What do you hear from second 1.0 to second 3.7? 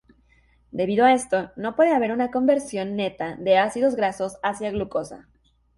a esto no puede haber una conversión neta de